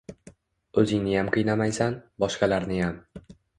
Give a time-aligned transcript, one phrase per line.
[0.83, 3.01] O‘zingniyam qiynamaysan, boshqalarniyam